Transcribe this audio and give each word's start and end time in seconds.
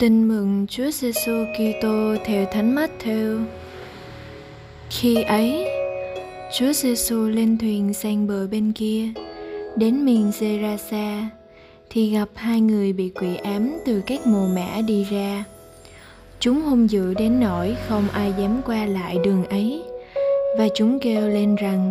Tin 0.00 0.28
mừng 0.28 0.66
Chúa 0.68 0.90
Giêsu 0.90 1.32
Kitô 1.54 2.14
theo 2.24 2.46
Thánh 2.52 2.74
Matthew. 2.74 3.44
Khi 4.90 5.22
ấy, 5.22 5.66
Chúa 6.58 6.72
Giêsu 6.72 7.28
lên 7.28 7.58
thuyền 7.58 7.94
sang 7.94 8.26
bờ 8.26 8.46
bên 8.46 8.72
kia, 8.72 9.08
đến 9.76 10.04
miền 10.04 10.30
Gerasa, 10.40 11.30
thì 11.90 12.12
gặp 12.12 12.28
hai 12.34 12.60
người 12.60 12.92
bị 12.92 13.08
quỷ 13.08 13.36
ám 13.36 13.78
từ 13.86 14.02
các 14.06 14.26
mồ 14.26 14.48
mã 14.48 14.80
đi 14.86 15.06
ra. 15.10 15.44
Chúng 16.38 16.60
hung 16.60 16.90
dữ 16.90 17.14
đến 17.14 17.40
nỗi 17.40 17.76
không 17.88 18.08
ai 18.12 18.32
dám 18.38 18.60
qua 18.66 18.86
lại 18.86 19.18
đường 19.24 19.44
ấy, 19.44 19.82
và 20.58 20.68
chúng 20.74 20.98
kêu 21.00 21.28
lên 21.28 21.56
rằng: 21.56 21.90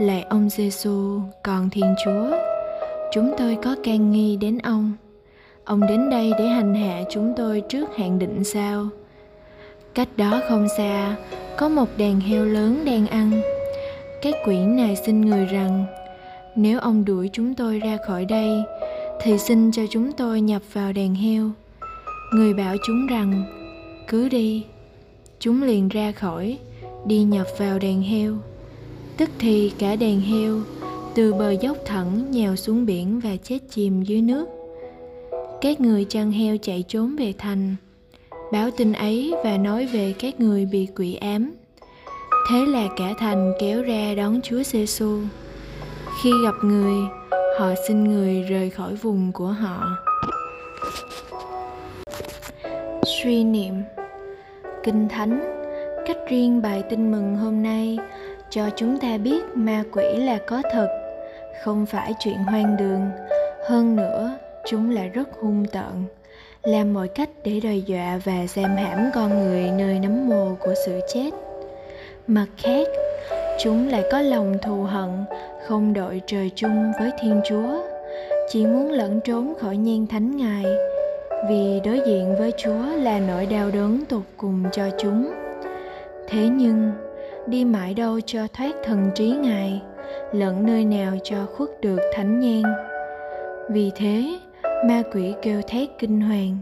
Lạy 0.00 0.22
ông 0.22 0.48
Giêsu, 0.50 1.20
còn 1.42 1.70
Thiên 1.70 1.94
Chúa, 2.04 2.30
chúng 3.12 3.34
tôi 3.38 3.56
có 3.64 3.76
can 3.84 4.12
nghi 4.12 4.36
đến 4.36 4.58
ông 4.58 4.92
ông 5.66 5.86
đến 5.86 6.10
đây 6.10 6.32
để 6.38 6.46
hành 6.46 6.74
hạ 6.74 7.02
chúng 7.10 7.34
tôi 7.36 7.62
trước 7.68 7.96
hạn 7.96 8.18
định 8.18 8.44
sao? 8.44 8.88
Cách 9.94 10.08
đó 10.16 10.40
không 10.48 10.66
xa, 10.76 11.16
có 11.58 11.68
một 11.68 11.88
đàn 11.96 12.20
heo 12.20 12.44
lớn 12.44 12.82
đang 12.84 13.06
ăn. 13.06 13.40
Các 14.22 14.34
quỷ 14.44 14.56
này 14.56 14.96
xin 14.96 15.20
người 15.20 15.46
rằng, 15.46 15.84
nếu 16.56 16.80
ông 16.80 17.04
đuổi 17.04 17.30
chúng 17.32 17.54
tôi 17.54 17.78
ra 17.78 17.98
khỏi 18.06 18.24
đây, 18.24 18.62
thì 19.22 19.38
xin 19.38 19.72
cho 19.72 19.82
chúng 19.90 20.12
tôi 20.12 20.40
nhập 20.40 20.62
vào 20.72 20.92
đàn 20.92 21.14
heo. 21.14 21.50
Người 22.32 22.54
bảo 22.54 22.76
chúng 22.86 23.06
rằng, 23.06 23.44
cứ 24.08 24.28
đi, 24.28 24.64
chúng 25.40 25.62
liền 25.62 25.88
ra 25.88 26.12
khỏi, 26.12 26.58
đi 27.06 27.22
nhập 27.22 27.46
vào 27.58 27.78
đàn 27.78 28.02
heo. 28.02 28.32
Tức 29.16 29.30
thì 29.38 29.72
cả 29.78 29.96
đàn 29.96 30.20
heo, 30.20 30.60
từ 31.14 31.34
bờ 31.34 31.50
dốc 31.50 31.76
thẳng 31.84 32.30
nhào 32.30 32.56
xuống 32.56 32.86
biển 32.86 33.20
và 33.20 33.36
chết 33.42 33.58
chìm 33.70 34.02
dưới 34.02 34.22
nước 34.22 34.55
các 35.60 35.80
người 35.80 36.04
chăn 36.04 36.32
heo 36.32 36.56
chạy 36.62 36.84
trốn 36.88 37.16
về 37.16 37.34
thành. 37.38 37.76
Báo 38.52 38.70
tin 38.76 38.92
ấy 38.92 39.34
và 39.44 39.56
nói 39.56 39.86
về 39.86 40.14
các 40.18 40.40
người 40.40 40.66
bị 40.66 40.88
quỷ 40.96 41.14
ám. 41.14 41.54
Thế 42.50 42.66
là 42.66 42.88
cả 42.96 43.14
thành 43.18 43.52
kéo 43.60 43.82
ra 43.82 44.14
đón 44.16 44.40
chúa 44.42 44.62
giê 44.62 44.86
xu 44.86 45.18
khi 46.22 46.30
gặp 46.44 46.54
người, 46.62 46.94
họ 47.58 47.70
xin 47.88 48.04
người 48.04 48.42
rời 48.42 48.70
khỏi 48.70 48.94
vùng 48.94 49.32
của 49.32 49.46
họ. 49.46 49.88
Suy 53.22 53.44
niệm. 53.44 53.74
Kinh 54.84 55.08
thánh, 55.08 55.40
cách 56.06 56.18
riêng 56.28 56.62
bài 56.62 56.82
tin 56.90 57.10
mừng 57.10 57.36
hôm 57.36 57.62
nay 57.62 57.98
cho 58.50 58.70
chúng 58.76 58.98
ta 58.98 59.18
biết 59.18 59.42
ma 59.54 59.84
quỷ 59.92 60.04
là 60.16 60.38
có 60.46 60.62
thật, 60.72 60.88
không 61.64 61.86
phải 61.86 62.14
chuyện 62.18 62.36
hoang 62.36 62.76
đường. 62.76 63.00
Hơn 63.68 63.96
nữa 63.96 64.38
chúng 64.66 64.90
lại 64.90 65.08
rất 65.08 65.28
hung 65.40 65.64
tợn, 65.72 66.04
làm 66.62 66.94
mọi 66.94 67.08
cách 67.08 67.30
để 67.44 67.60
đe 67.60 67.74
dọa 67.74 68.20
và 68.24 68.46
giam 68.46 68.76
hãm 68.76 69.10
con 69.14 69.38
người 69.38 69.70
nơi 69.70 69.98
nấm 69.98 70.28
mồ 70.28 70.56
của 70.60 70.74
sự 70.86 71.00
chết. 71.14 71.30
Mặt 72.26 72.46
khác, 72.56 72.88
chúng 73.58 73.88
lại 73.88 74.04
có 74.12 74.20
lòng 74.20 74.56
thù 74.62 74.82
hận, 74.82 75.10
không 75.66 75.92
đội 75.92 76.22
trời 76.26 76.50
chung 76.54 76.92
với 77.00 77.10
thiên 77.20 77.40
chúa, 77.48 77.82
chỉ 78.48 78.66
muốn 78.66 78.90
lẫn 78.90 79.20
trốn 79.20 79.54
khỏi 79.60 79.76
nhan 79.76 80.06
thánh 80.06 80.36
ngài, 80.36 80.64
vì 81.48 81.80
đối 81.84 82.00
diện 82.06 82.36
với 82.38 82.52
chúa 82.56 82.96
là 82.96 83.20
nỗi 83.20 83.46
đau 83.46 83.70
đớn 83.70 84.04
tột 84.08 84.22
cùng 84.36 84.64
cho 84.72 84.84
chúng. 84.98 85.32
Thế 86.28 86.48
nhưng, 86.48 86.92
đi 87.46 87.64
mãi 87.64 87.94
đâu 87.94 88.20
cho 88.26 88.46
thoát 88.52 88.72
thần 88.84 89.10
trí 89.14 89.30
ngài, 89.30 89.82
lẫn 90.32 90.66
nơi 90.66 90.84
nào 90.84 91.16
cho 91.24 91.36
khuất 91.56 91.80
được 91.80 92.00
thánh 92.14 92.40
nhan? 92.40 92.62
Vì 93.70 93.90
thế 93.96 94.38
ma 94.84 95.02
quỷ 95.12 95.34
kêu 95.42 95.62
thét 95.68 95.88
kinh 95.98 96.20
hoàng. 96.20 96.58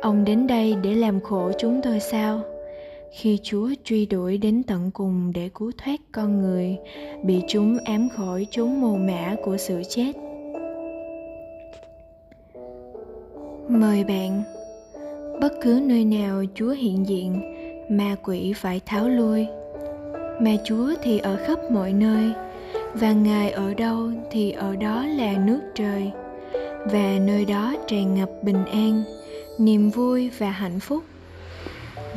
Ông 0.00 0.24
đến 0.24 0.46
đây 0.46 0.74
để 0.82 0.94
làm 0.94 1.20
khổ 1.20 1.50
chúng 1.58 1.80
tôi 1.82 2.00
sao? 2.00 2.40
Khi 3.10 3.38
chúa 3.42 3.70
truy 3.84 4.06
đuổi 4.06 4.38
đến 4.38 4.62
tận 4.62 4.90
cùng 4.90 5.32
để 5.34 5.50
cứu 5.54 5.72
thoát 5.78 6.00
con 6.12 6.42
người, 6.42 6.76
bị 7.22 7.42
chúng 7.48 7.78
ám 7.84 8.08
khỏi 8.08 8.46
chốn 8.50 8.80
mồ 8.80 8.96
mã 8.96 9.36
của 9.44 9.56
sự 9.56 9.82
chết. 9.88 10.12
Mời 13.68 14.04
bạn, 14.04 14.42
bất 15.40 15.52
cứ 15.62 15.80
nơi 15.84 16.04
nào 16.04 16.44
chúa 16.54 16.70
hiện 16.70 17.08
diện, 17.08 17.40
ma 17.90 18.16
quỷ 18.24 18.52
phải 18.56 18.80
tháo 18.86 19.08
lui. 19.08 19.46
Mà 20.40 20.50
chúa 20.64 20.92
thì 21.02 21.18
ở 21.18 21.36
khắp 21.36 21.58
mọi 21.70 21.92
nơi, 21.92 22.32
và 22.94 23.12
ngài 23.12 23.50
ở 23.50 23.74
đâu 23.74 24.10
thì 24.30 24.50
ở 24.50 24.76
đó 24.76 25.06
là 25.06 25.32
nước 25.46 25.60
trời 25.74 26.10
và 26.84 27.18
nơi 27.26 27.44
đó 27.44 27.74
tràn 27.86 28.14
ngập 28.14 28.30
bình 28.42 28.64
an, 28.64 29.02
niềm 29.58 29.90
vui 29.90 30.30
và 30.38 30.50
hạnh 30.50 30.80
phúc. 30.80 31.04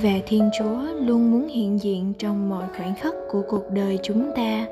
Và 0.01 0.13
thiên 0.27 0.49
chúa 0.59 0.81
luôn 0.99 1.31
muốn 1.31 1.47
hiện 1.47 1.81
diện 1.81 2.13
trong 2.19 2.49
mọi 2.49 2.65
khoảnh 2.77 2.95
khắc 2.95 3.13
của 3.31 3.41
cuộc 3.49 3.71
đời 3.71 3.99
chúng 4.03 4.31
ta. 4.35 4.65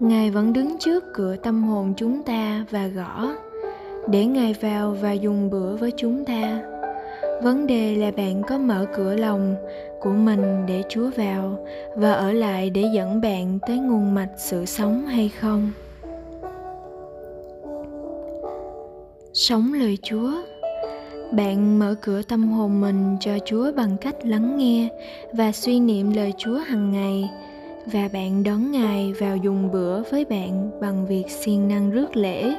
Ngài 0.00 0.30
vẫn 0.30 0.52
đứng 0.52 0.76
trước 0.78 1.04
cửa 1.14 1.36
tâm 1.36 1.62
hồn 1.62 1.94
chúng 1.96 2.22
ta 2.22 2.64
và 2.70 2.86
gõ, 2.86 3.34
để 4.08 4.24
ngài 4.24 4.54
vào 4.60 4.96
và 5.00 5.12
dùng 5.12 5.50
bữa 5.50 5.76
với 5.76 5.92
chúng 5.96 6.24
ta. 6.24 6.62
Vấn 7.42 7.66
đề 7.66 7.94
là 7.96 8.10
bạn 8.16 8.42
có 8.42 8.58
mở 8.58 8.86
cửa 8.96 9.14
lòng 9.14 9.56
của 10.00 10.12
mình 10.12 10.66
để 10.66 10.82
chúa 10.88 11.10
vào 11.16 11.66
và 11.96 12.12
ở 12.12 12.32
lại 12.32 12.70
để 12.70 12.84
dẫn 12.94 13.20
bạn 13.20 13.58
tới 13.66 13.78
nguồn 13.78 14.14
mạch 14.14 14.30
sự 14.36 14.64
sống 14.64 15.06
hay 15.06 15.28
không? 15.28 15.72
Sống 19.48 19.72
lời 19.72 19.98
chúa. 20.02 20.32
Bạn 21.32 21.78
mở 21.78 21.94
cửa 22.02 22.22
tâm 22.22 22.48
hồn 22.48 22.80
mình 22.80 23.16
cho 23.20 23.38
chúa 23.44 23.72
bằng 23.72 23.96
cách 24.00 24.14
lắng 24.22 24.56
nghe 24.56 24.88
và 25.32 25.52
suy 25.52 25.80
niệm 25.80 26.12
lời 26.14 26.32
chúa 26.38 26.58
hàng 26.58 26.92
ngày, 26.92 27.30
và 27.92 28.08
bạn 28.12 28.42
đón 28.42 28.70
ngài 28.72 29.12
vào 29.12 29.36
dùng 29.36 29.72
bữa 29.72 30.02
với 30.02 30.24
bạn 30.24 30.70
bằng 30.80 31.06
việc 31.06 31.24
siêng 31.28 31.68
năng 31.68 31.90
rước 31.90 32.16
lễ. 32.16 32.54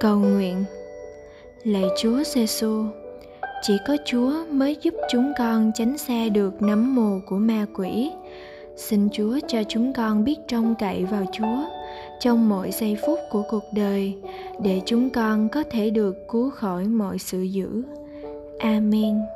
Cầu 0.00 0.18
nguyện. 0.18 0.64
Lạy 1.64 1.84
chúa 2.02 2.22
giêsu 2.24 2.84
chỉ 3.62 3.76
có 3.86 3.96
chúa 4.04 4.32
mới 4.50 4.76
giúp 4.82 4.94
chúng 5.10 5.32
con 5.38 5.72
tránh 5.74 5.98
xa 5.98 6.28
được 6.28 6.62
nấm 6.62 6.94
mồ 6.94 7.20
của 7.26 7.36
ma 7.36 7.66
quỷ. 7.74 8.10
Xin 8.76 9.08
chúa 9.12 9.38
cho 9.48 9.62
chúng 9.68 9.92
con 9.92 10.24
biết 10.24 10.36
trông 10.48 10.74
cậy 10.78 11.04
vào 11.04 11.24
chúa 11.32 11.75
trong 12.20 12.48
mọi 12.48 12.70
giây 12.72 12.96
phút 13.06 13.18
của 13.30 13.42
cuộc 13.50 13.64
đời 13.72 14.14
để 14.62 14.80
chúng 14.86 15.10
con 15.10 15.48
có 15.48 15.64
thể 15.70 15.90
được 15.90 16.28
cứu 16.28 16.50
khỏi 16.50 16.84
mọi 16.84 17.18
sự 17.18 17.42
dữ. 17.42 17.82
Amen. 18.58 19.35